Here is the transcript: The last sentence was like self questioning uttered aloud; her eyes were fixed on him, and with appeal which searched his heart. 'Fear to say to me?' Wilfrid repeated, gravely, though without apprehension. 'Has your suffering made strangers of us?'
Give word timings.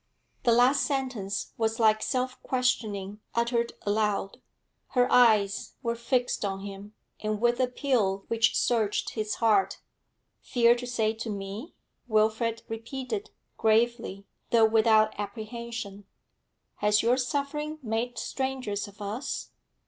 The 0.45 0.51
last 0.51 0.83
sentence 0.83 1.53
was 1.59 1.79
like 1.79 2.01
self 2.01 2.41
questioning 2.41 3.19
uttered 3.35 3.73
aloud; 3.83 4.41
her 4.97 5.07
eyes 5.11 5.75
were 5.83 5.93
fixed 5.95 6.43
on 6.43 6.61
him, 6.61 6.95
and 7.19 7.39
with 7.39 7.59
appeal 7.59 8.25
which 8.27 8.57
searched 8.57 9.11
his 9.11 9.35
heart. 9.35 9.77
'Fear 10.41 10.73
to 10.73 10.87
say 10.87 11.13
to 11.13 11.29
me?' 11.29 11.75
Wilfrid 12.07 12.63
repeated, 12.67 13.29
gravely, 13.57 14.25
though 14.49 14.65
without 14.65 15.13
apprehension. 15.19 16.05
'Has 16.77 17.03
your 17.03 17.15
suffering 17.17 17.77
made 17.83 18.17
strangers 18.17 18.87
of 18.87 19.03
us?' 19.03 19.51